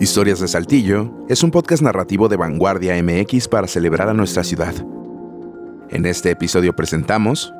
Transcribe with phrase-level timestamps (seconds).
[0.00, 4.74] Historias de Saltillo es un podcast narrativo de Vanguardia MX para celebrar a nuestra ciudad.
[5.90, 7.52] En este episodio presentamos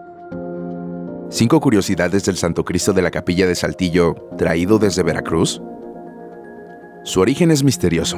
[1.28, 5.60] cinco curiosidades del Santo Cristo de la Capilla de Saltillo traído desde Veracruz.
[7.04, 8.16] Su origen es misterioso.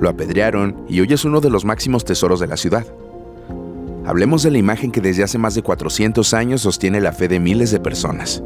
[0.00, 2.86] Lo apedrearon y hoy es uno de los máximos tesoros de la ciudad.
[4.06, 7.40] Hablemos de la imagen que desde hace más de 400 años sostiene la fe de
[7.40, 8.40] miles de personas.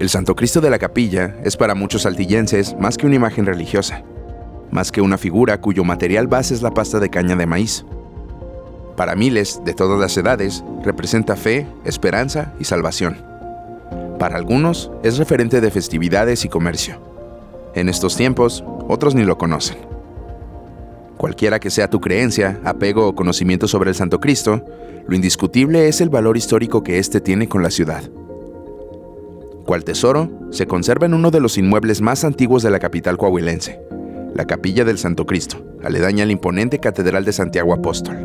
[0.00, 4.02] El Santo Cristo de la Capilla es para muchos saltillenses más que una imagen religiosa,
[4.70, 7.84] más que una figura cuyo material base es la pasta de caña de maíz.
[8.96, 13.18] Para miles de todas las edades representa fe, esperanza y salvación.
[14.18, 16.98] Para algunos es referente de festividades y comercio.
[17.74, 19.76] En estos tiempos, otros ni lo conocen.
[21.18, 24.64] Cualquiera que sea tu creencia, apego o conocimiento sobre el Santo Cristo,
[25.06, 28.10] lo indiscutible es el valor histórico que éste tiene con la ciudad
[29.70, 33.80] cual tesoro se conserva en uno de los inmuebles más antiguos de la capital coahuilense,
[34.34, 38.16] la Capilla del Santo Cristo, aledaña a la imponente Catedral de Santiago Apóstol.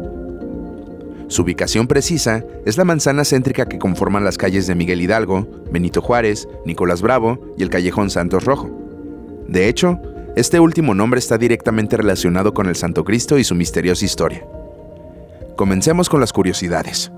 [1.27, 6.01] Su ubicación precisa es la manzana céntrica que conforman las calles de Miguel Hidalgo, Benito
[6.01, 8.71] Juárez, Nicolás Bravo y el Callejón Santos Rojo.
[9.47, 9.99] De hecho,
[10.35, 14.43] este último nombre está directamente relacionado con el Santo Cristo y su misteriosa historia.
[15.55, 17.11] Comencemos con las curiosidades.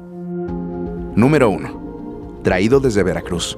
[1.16, 2.42] Número 1.
[2.44, 3.58] Traído desde Veracruz.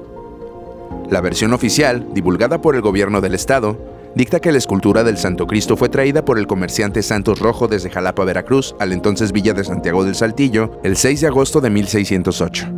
[1.10, 3.76] La versión oficial, divulgada por el gobierno del estado,
[4.14, 7.90] dicta que la escultura del Santo Cristo fue traída por el comerciante Santos Rojo desde
[7.90, 12.68] Jalapa, Veracruz, al entonces Villa de Santiago del Saltillo, el 6 de agosto de 1608.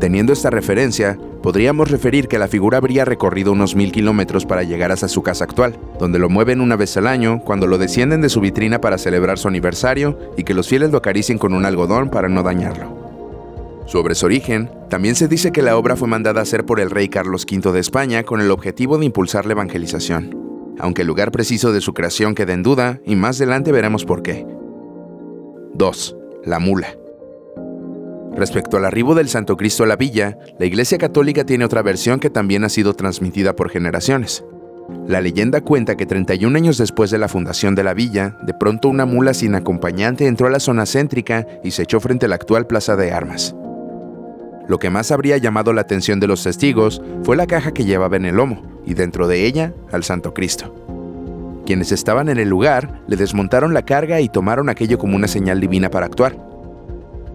[0.00, 4.92] Teniendo esta referencia, podríamos referir que la figura habría recorrido unos mil kilómetros para llegar
[4.92, 8.28] hasta su casa actual, donde lo mueven una vez al año, cuando lo descienden de
[8.28, 12.10] su vitrina para celebrar su aniversario y que los fieles lo acaricien con un algodón
[12.10, 13.05] para no dañarlo.
[13.86, 16.90] Sobre su origen, también se dice que la obra fue mandada a hacer por el
[16.90, 21.30] rey Carlos V de España con el objetivo de impulsar la evangelización, aunque el lugar
[21.30, 24.44] preciso de su creación queda en duda y más adelante veremos por qué.
[25.74, 26.16] 2.
[26.44, 26.96] La mula.
[28.34, 32.18] Respecto al arribo del Santo Cristo a la villa, la Iglesia Católica tiene otra versión
[32.18, 34.44] que también ha sido transmitida por generaciones.
[35.06, 38.88] La leyenda cuenta que 31 años después de la fundación de la villa, de pronto
[38.88, 42.34] una mula sin acompañante entró a la zona céntrica y se echó frente a la
[42.34, 43.54] actual Plaza de Armas.
[44.68, 48.16] Lo que más habría llamado la atención de los testigos fue la caja que llevaba
[48.16, 50.74] en el lomo, y dentro de ella al Santo Cristo.
[51.66, 55.60] Quienes estaban en el lugar le desmontaron la carga y tomaron aquello como una señal
[55.60, 56.36] divina para actuar.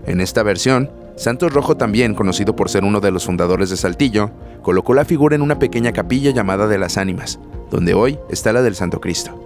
[0.05, 4.31] En esta versión, Santos Rojo también, conocido por ser uno de los fundadores de Saltillo,
[4.61, 7.39] colocó la figura en una pequeña capilla llamada de las Ánimas,
[7.69, 9.37] donde hoy está la del Santo Cristo.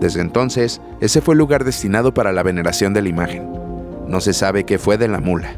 [0.00, 3.48] Desde entonces, ese fue el lugar destinado para la veneración de la imagen.
[4.08, 5.56] No se sabe qué fue de la mula.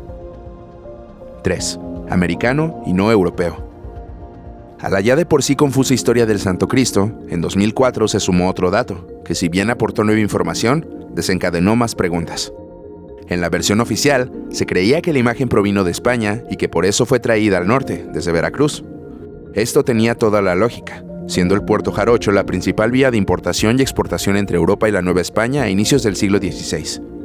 [1.46, 1.78] 3.
[2.10, 3.70] Americano y no europeo.
[4.80, 8.50] A la ya de por sí confusa historia del Santo Cristo, en 2004 se sumó
[8.50, 12.52] otro dato, que si bien aportó nueva información, desencadenó más preguntas.
[13.28, 16.84] En la versión oficial, se creía que la imagen provino de España y que por
[16.84, 18.82] eso fue traída al norte, desde Veracruz.
[19.54, 23.82] Esto tenía toda la lógica, siendo el puerto Jarocho la principal vía de importación y
[23.82, 27.15] exportación entre Europa y la Nueva España a inicios del siglo XVI.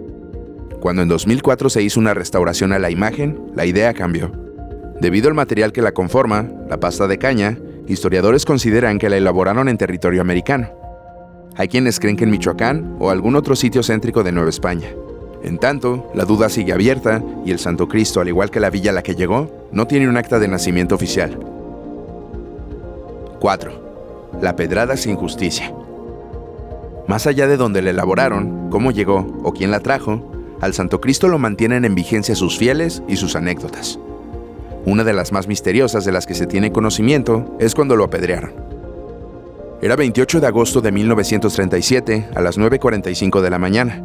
[0.81, 4.31] Cuando en 2004 se hizo una restauración a la imagen, la idea cambió.
[4.99, 9.69] Debido al material que la conforma, la pasta de caña, historiadores consideran que la elaboraron
[9.69, 10.69] en territorio americano.
[11.55, 14.87] Hay quienes creen que en Michoacán o algún otro sitio céntrico de Nueva España.
[15.43, 18.89] En tanto, la duda sigue abierta y el Santo Cristo, al igual que la villa
[18.89, 21.37] a la que llegó, no tiene un acta de nacimiento oficial.
[23.39, 24.39] 4.
[24.41, 25.71] La pedrada sin justicia.
[27.07, 30.30] Más allá de donde la elaboraron, cómo llegó o quién la trajo,
[30.61, 33.99] al Santo Cristo lo mantienen en vigencia sus fieles y sus anécdotas.
[34.85, 38.53] Una de las más misteriosas de las que se tiene conocimiento es cuando lo apedrearon.
[39.81, 44.03] Era 28 de agosto de 1937 a las 9.45 de la mañana.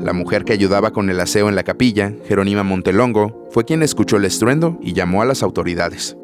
[0.00, 4.16] La mujer que ayudaba con el aseo en la capilla, Jerónima Montelongo, fue quien escuchó
[4.16, 6.16] el estruendo y llamó a las autoridades.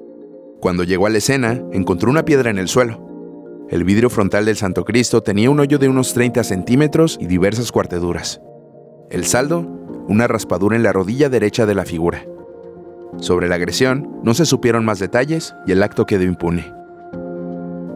[0.60, 3.66] Cuando llegó a la escena, encontró una piedra en el suelo.
[3.70, 7.72] El vidrio frontal del Santo Cristo tenía un hoyo de unos 30 centímetros y diversas
[7.72, 8.40] cuarteduras.
[9.10, 9.60] El saldo,
[10.08, 12.24] una raspadura en la rodilla derecha de la figura.
[13.18, 16.72] Sobre la agresión, no se supieron más detalles y el acto quedó impune.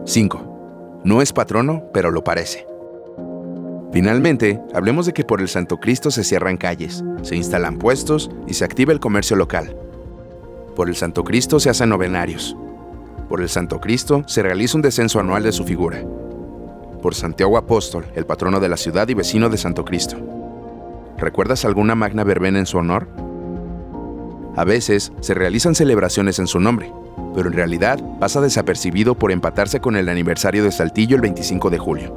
[0.05, 1.01] 5.
[1.03, 2.65] No es patrono, pero lo parece.
[3.91, 8.53] Finalmente, hablemos de que por el Santo Cristo se cierran calles, se instalan puestos y
[8.53, 9.75] se activa el comercio local.
[10.75, 12.55] Por el Santo Cristo se hacen novenarios.
[13.27, 16.03] Por el Santo Cristo se realiza un descenso anual de su figura.
[17.01, 20.38] Por Santiago Apóstol, el patrono de la ciudad y vecino de Santo Cristo.
[21.19, 23.07] ¿Recuerdas alguna magna verbena en su honor?
[24.55, 26.91] A veces se realizan celebraciones en su nombre,
[27.35, 31.77] pero en realidad pasa desapercibido por empatarse con el aniversario de Saltillo el 25 de
[31.77, 32.15] julio.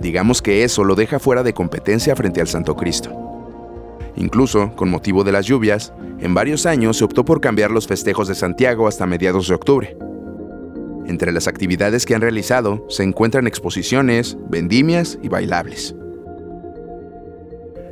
[0.00, 3.10] Digamos que eso lo deja fuera de competencia frente al Santo Cristo.
[4.16, 8.28] Incluso, con motivo de las lluvias, en varios años se optó por cambiar los festejos
[8.28, 9.96] de Santiago hasta mediados de octubre.
[11.06, 15.94] Entre las actividades que han realizado se encuentran exposiciones, vendimias y bailables.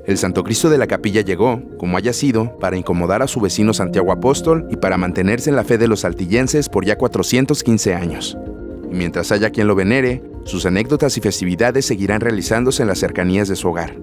[0.06, 3.74] El Santo Cristo de la Capilla llegó, como haya sido, para incomodar a su vecino
[3.74, 8.36] Santiago Apóstol y para mantenerse en la fe de los saltillenses por ya 415 años.
[8.90, 13.48] Y mientras haya quien lo venere, sus anécdotas y festividades seguirán realizándose en las cercanías
[13.48, 13.96] de su hogar.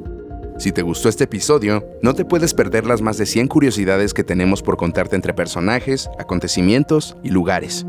[0.60, 4.24] Si te gustó este episodio, no te puedes perder las más de 100 curiosidades que
[4.24, 7.86] tenemos por contarte entre personajes, acontecimientos y lugares.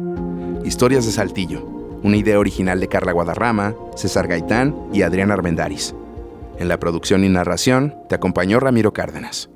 [0.65, 1.65] Historias de Saltillo,
[2.03, 5.95] una idea original de Carla Guadarrama, César Gaitán y Adrián Armendaris.
[6.59, 9.49] En la producción y narración te acompañó Ramiro Cárdenas.